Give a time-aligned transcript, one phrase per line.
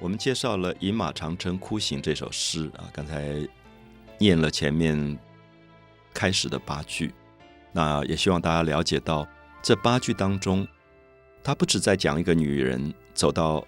[0.00, 3.46] 我们介绍了《饮马长城哭行》这首诗啊，刚才
[4.18, 5.18] 念了前面
[6.14, 7.12] 开始的八句，
[7.70, 9.28] 那也希望大家了解到
[9.62, 10.66] 这八句当中，
[11.44, 13.62] 它不止在讲一个女人走到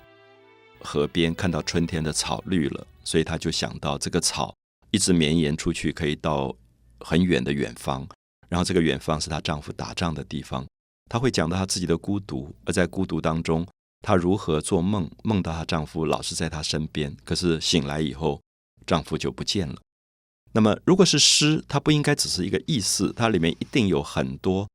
[0.81, 4.55] 河边看到春天的草绿了，所以她就想到这个草
[4.91, 6.57] 一直绵延出去，可以到
[7.01, 8.09] 很远的远方，
[8.49, 10.67] 然后这个远方是她丈夫打仗的地方，
[11.11, 13.67] 她会讲到她自己的孤独，而在孤独当中。
[14.03, 15.09] 她如何做梦？
[15.23, 18.43] 梦到她丈夫老是在她身边，可是醒来以后，
[18.85, 19.77] 丈夫就不见了。
[20.53, 24.69] 那么，如果是诗，它不应该只是一个意思，它里面一定有很多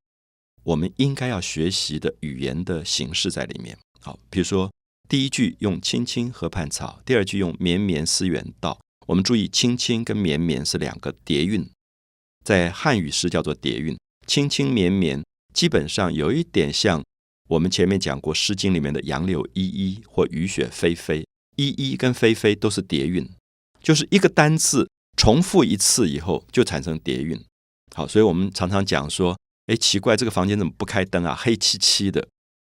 [0.64, 3.78] 我们应该要学习的语言的形式在里面。
[4.00, 4.72] 好，比如说
[5.08, 8.80] 第一句用“青青河畔草”，第二句用“绵绵思远道”。
[9.08, 11.70] 我们注意，“青青”跟“绵绵”是两个叠韵，
[12.44, 15.24] 在汉语诗叫做叠韵，“青青绵绵”
[15.54, 17.04] 基本上有一点像。
[17.48, 23.30] 我们前面讲过《诗经》里面的“杨柳依依”或“雨雪霏霏”，“依依”跟“霏霏”都是叠韵，
[23.82, 27.42] 就是一个单字重复一次以后就产生叠韵。
[27.96, 31.34] 好，所以我们常常讲说：“哎，奇怪，这个房间怎么不开灯啊？
[31.34, 32.28] 黑漆漆的。”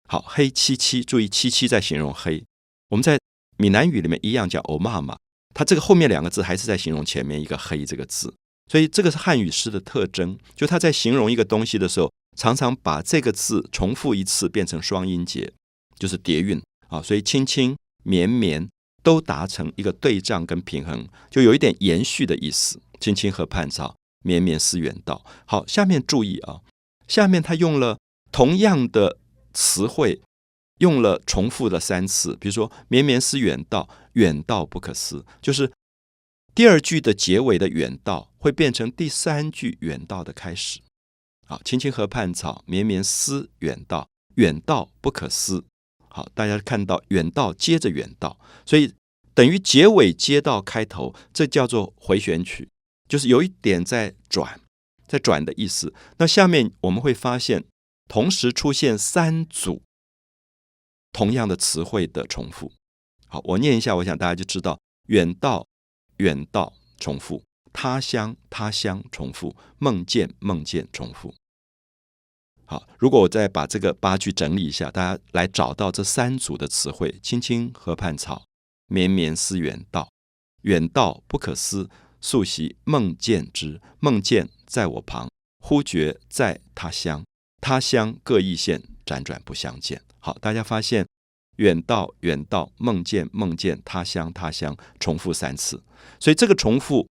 [0.06, 2.44] 好，黑漆漆，注意“漆漆”在形容黑。
[2.90, 3.18] 我们在
[3.56, 5.16] 闽南语里面一样叫“欧妈妈”，
[5.54, 8.34] 它这个后面两个字还是在形容前面一个“黑”这个字。
[8.70, 12.12] 所以这个是汉语诗的特征，就它在形容一个东西的时候。
[12.38, 15.52] 常常把这个字重复一次变成双音节，
[15.98, 18.68] 就是叠韵啊，所以轻轻绵绵
[19.02, 22.80] 都达成一个对仗跟平衡，就有一点延续的意思。
[23.00, 25.24] 青青河畔草，绵绵思远道。
[25.46, 26.60] 好，下面注意啊，
[27.08, 27.98] 下面他用了
[28.30, 29.18] 同样的
[29.52, 30.22] 词汇，
[30.78, 32.36] 用了重复的三次。
[32.40, 35.72] 比如说“绵绵思远道”，远道不可思，就是
[36.54, 40.80] 第二句的结尾的远道会变成第三句远道的开始。
[41.48, 45.64] 好，青青河畔草，绵绵思远道，远道不可思。
[46.10, 48.92] 好，大家看到远道接着远道，所以
[49.32, 52.68] 等于结尾接到开头，这叫做回旋曲，
[53.08, 54.60] 就是有一点在转，
[55.06, 55.94] 在转的意思。
[56.18, 57.64] 那下面我们会发现，
[58.08, 59.80] 同时出现三组
[61.12, 62.70] 同样的词汇的重复。
[63.26, 65.66] 好，我念一下，我想大家就知道：远道，
[66.18, 67.42] 远道，重复。
[67.72, 71.34] 他乡，他乡，重复；梦见，梦见，重复。
[72.64, 78.44] 好，如果我再把这个八句整理一下，大家来找到这三组的词汇：青青河畔草，
[78.88, 80.10] 绵绵思远道，
[80.62, 81.88] 远道不可思，
[82.20, 83.80] 素习梦见之。
[84.00, 85.30] 梦见在我旁，
[85.60, 87.24] 忽觉在他乡。
[87.62, 90.02] 他乡各异县，辗转不相见。
[90.18, 91.06] 好，大家发现
[91.56, 95.82] 远道，远道，梦见，梦见，他乡，他乡，重复三次。
[96.20, 97.08] 所以这个重复。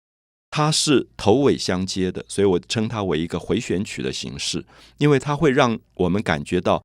[0.56, 4.64] 它是头尾相接的，所以我称它为一个回旋曲的形式，
[4.96, 6.82] 因为它会让我们感觉到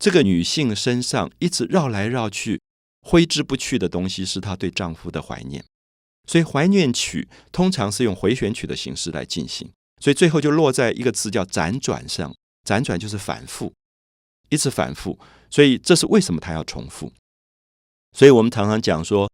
[0.00, 2.60] 这个女性身上一直绕来绕去、
[3.02, 5.64] 挥之不去的东西是她对丈夫的怀念，
[6.26, 9.70] 所以怀念曲通常是用回旋曲的形式来进行，
[10.02, 13.72] 所以最后就落在一个字叫辗转上，辗转就是反复，
[14.48, 15.16] 一直反复，
[15.48, 17.12] 所以这是为什么它要重复，
[18.10, 19.30] 所以我们常常讲说。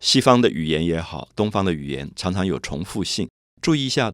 [0.00, 3.28] 西方的语言也好，东方的语言常常有重复性。
[3.60, 4.12] 注意一下，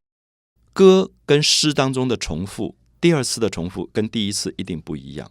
[0.72, 5.30] 歌跟诗当中的重复，第二次的重复跟第一次一定不一样。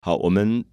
[0.00, 0.64] 好，我们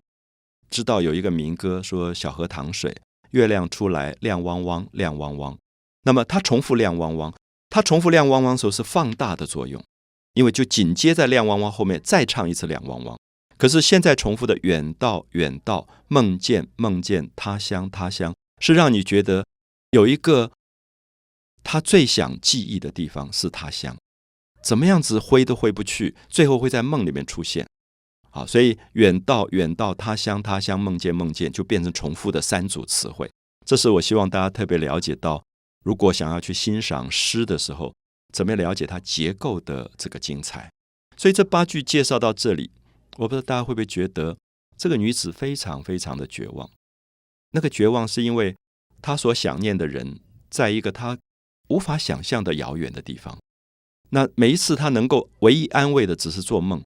[0.69, 2.95] 知道有一个民歌说“小河淌水，
[3.31, 5.57] 月亮出来亮汪汪，亮汪汪”。
[6.03, 7.33] 那么它重复“亮汪汪”，
[7.69, 9.83] 它重复“亮汪汪”时候是放大的作用，
[10.33, 13.19] 因为就紧接在“亮汪汪”后面再唱一次“亮汪汪”。
[13.57, 18.33] 可是现在重复的“远道，远道，梦见，梦见，他乡，他乡”。
[18.59, 19.45] 是让你觉得
[19.91, 20.51] 有一个
[21.63, 23.97] 他最想记忆的地方是他乡，
[24.63, 27.67] 怎么样子挥都挥不去，最后会在梦里面出现。
[28.31, 33.29] 好，所以远到远到他乡，他乡梦见梦见，就变成重复的三组词汇。
[33.65, 35.43] 这是我希望大家特别了解到，
[35.83, 37.93] 如果想要去欣赏诗的时候，
[38.33, 40.69] 怎么样了解它结构的这个精彩。
[41.17, 42.69] 所以这八句介绍到这里，
[43.17, 44.37] 我不知道大家会不会觉得
[44.77, 46.69] 这个女子非常非常的绝望。
[47.51, 48.55] 那个绝望是因为
[49.01, 50.19] 他所想念的人，
[50.49, 51.17] 在一个他
[51.69, 53.37] 无法想象的遥远的地方。
[54.11, 56.83] 那每一次他能够唯一安慰的只是做梦，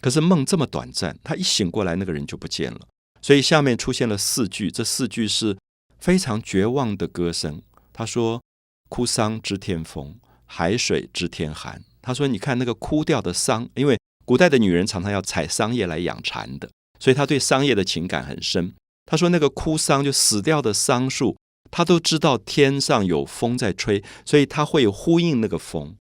[0.00, 2.80] 可是梦这么短暂，他一醒过来，那个人就不见了。
[3.20, 5.56] 所以下面出现了四句，这四句是
[6.00, 7.62] 非常绝望的歌声。
[7.92, 8.42] 他说
[8.88, 16.68] ：“哭丧知天风，海水知天寒。”他说：“你看那个枯掉的桑，因为古代的女人常常要采桑叶来养蚕的，
[16.98, 21.36] 所以她对桑叶的情感很深。”他说：“那个枯桑，就死掉的桑树，
[21.70, 25.96] 他都知道天上有风在吹，所以他会呼应那个风。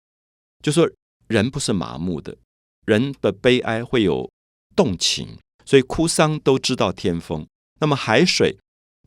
[0.64, 0.90] 就说
[1.28, 2.38] 人不是麻木的，
[2.86, 4.30] 人的悲哀会有
[4.76, 7.48] 动情，所以枯桑都知道天风。
[7.80, 8.58] 那么海水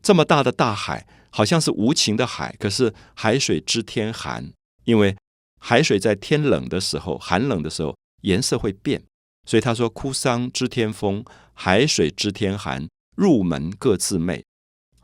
[0.03, 4.51] 这么大的大海，好像是无情的海，可是海水知天寒，
[4.83, 5.15] 因为
[5.59, 9.03] 海水在天冷的时候、寒冷的时候颜色会变，
[9.45, 14.43] 所以他说：“哭丧知天风，海水知天寒，入门各自媚。”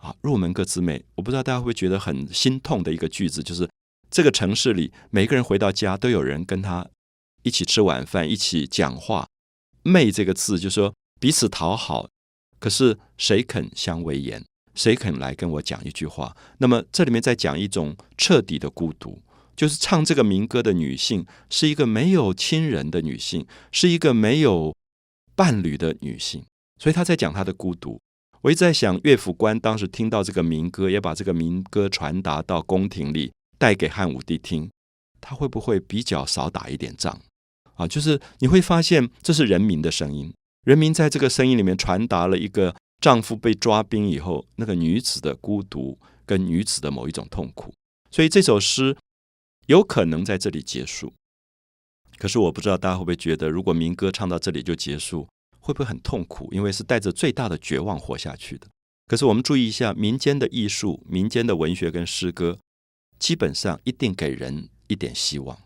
[0.01, 3.69] 啊，入门各自媚，我不知道大家会不会觉得很心痛的一个句子，就是
[4.09, 6.89] 这个城市里每个人回到家都有人跟他
[7.43, 9.27] 一起吃晚饭，一起讲话。
[9.83, 12.09] 媚这个字就说彼此讨好，
[12.59, 14.43] 可是谁肯相为言？
[14.73, 16.35] 谁肯来跟我讲一句话？
[16.57, 19.21] 那么这里面在讲一种彻底的孤独，
[19.55, 24.75] 就是唱这个民歌的女性是一个没有亲人的女性，是一个没有
[25.35, 26.43] 伴侣的女性，
[26.81, 28.01] 所以他在讲他的孤独。
[28.41, 34.67] 我一直在想，乐府官当时听到这个民歌，也把这个民歌传达到宫廷里，带给汉武帝听，
[35.19, 37.15] 他会不会比较少打一点仗？
[37.75, 40.33] 啊，就是你会发现，这是人民的声音，
[40.63, 47.71] 人民在这个声音里面传达了一个丈夫被抓兵以后，那个女子的孤独跟女子的某一种痛苦。
[48.09, 48.97] 所以这首诗
[49.67, 51.13] 有可能在这里结束。
[52.17, 55.27] 可是我不知道大家会不会觉得，如果民歌唱到这里就结束？
[55.71, 56.49] 会不会很痛苦？
[56.51, 58.67] 因为是带着最大的绝望活下去的。
[59.07, 62.59] 可是我们注意一下，民间的艺术、民间的文学跟诗歌，
[63.17, 65.57] 基本上一定给人一点希望。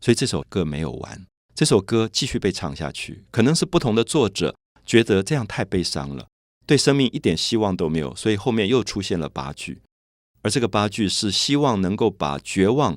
[0.00, 3.24] 所以这首歌没有完，这首歌继续被唱下去。
[3.30, 4.54] 可能是不同的作者
[4.84, 6.28] 觉得这样太悲伤了，
[6.66, 9.80] 对生命一点希望都没有，所以后面又出现了八句。
[10.42, 12.96] 而这个八句是希望能够把绝望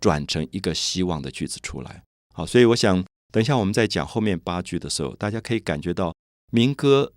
[0.00, 2.02] 转成一个希望的句子出来。
[2.32, 3.04] 好，所以我想。
[3.32, 6.14] 等一下，我们在讲后面八句的时候，大家可以感觉到
[6.50, 7.14] 民歌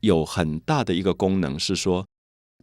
[0.00, 2.06] 有很大的一个功能，是说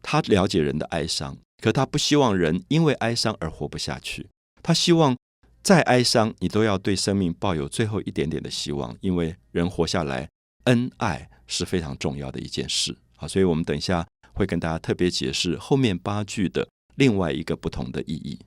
[0.02, 4.28] 他了解人的哀伤，可他不希望人因为哀伤而活不下去。
[4.64, 5.16] 他希望
[5.62, 10.28] 再哀伤，你都要对生命抱有最后一点点的希望，因为人活下来，
[10.64, 12.98] 恩爱是非常重要的一件事。
[13.16, 18.40] 好，所以我们等一下会跟大家特别解释后面八句的另外一个不同的意义。